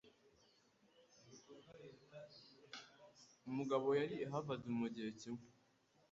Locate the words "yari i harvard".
3.99-4.63